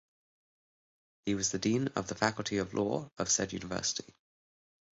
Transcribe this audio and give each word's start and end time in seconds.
He 1.25 1.35
was 1.35 1.51
Dean 1.51 1.89
of 1.89 2.07
the 2.07 2.15
Faculty 2.15 2.57
of 2.57 2.73
Law 2.73 3.11
of 3.19 3.29
said 3.29 3.53
university. 3.53 4.15